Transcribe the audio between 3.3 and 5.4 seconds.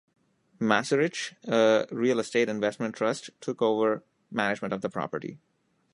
took over management of the property.